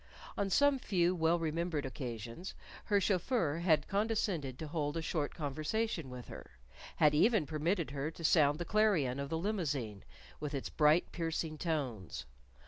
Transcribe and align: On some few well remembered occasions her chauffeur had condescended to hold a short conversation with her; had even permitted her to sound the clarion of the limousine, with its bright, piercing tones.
On 0.35 0.49
some 0.49 0.79
few 0.79 1.13
well 1.13 1.37
remembered 1.37 1.85
occasions 1.85 2.55
her 2.85 2.99
chauffeur 2.99 3.59
had 3.59 3.87
condescended 3.87 4.57
to 4.57 4.67
hold 4.67 4.97
a 4.97 5.01
short 5.03 5.35
conversation 5.35 6.09
with 6.09 6.27
her; 6.27 6.57
had 6.95 7.13
even 7.13 7.45
permitted 7.45 7.91
her 7.91 8.09
to 8.09 8.23
sound 8.23 8.57
the 8.57 8.65
clarion 8.65 9.19
of 9.19 9.29
the 9.29 9.37
limousine, 9.37 10.03
with 10.39 10.55
its 10.55 10.69
bright, 10.71 11.11
piercing 11.11 11.55
tones. 11.59 12.25